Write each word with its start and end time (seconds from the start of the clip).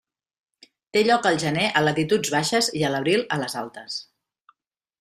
Té 0.97 1.03
lloc 1.07 1.27
al 1.31 1.37
gener 1.43 1.65
a 1.67 1.83
latituds 1.85 2.33
baixes 2.37 2.71
i 2.81 2.85
a 2.87 2.91
l'abril 2.95 3.23
a 3.37 3.39
les 3.43 3.59
altes. 3.65 4.01